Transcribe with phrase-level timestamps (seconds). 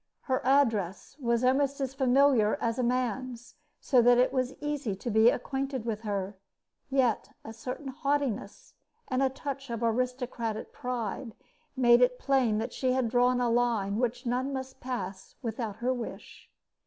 [0.21, 5.11] Her address was almost as familiar as a man's, so that it was easy to
[5.11, 6.39] be acquainted with her;
[6.89, 8.73] yet a certain haughtiness
[9.09, 11.35] and a touch of aristocratic pride
[11.77, 15.93] made it plain that she had drawn a line which none must pass without her
[15.93, 16.49] wish.